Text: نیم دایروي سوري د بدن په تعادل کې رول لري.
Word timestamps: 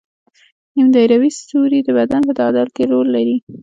نیم 0.75 0.87
دایروي 0.95 1.31
سوري 1.47 1.79
د 1.83 1.89
بدن 1.97 2.21
په 2.27 2.33
تعادل 2.39 2.67
کې 2.75 2.83
رول 2.91 3.07
لري. 3.15 3.37